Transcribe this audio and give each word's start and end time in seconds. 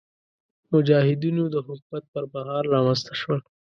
مجاهدینو 0.71 1.43
د 1.53 1.55
حکومت 1.67 2.03
پر 2.13 2.23
مهال 2.33 2.65
رامنځته 2.73 3.13
شول. 3.21 3.39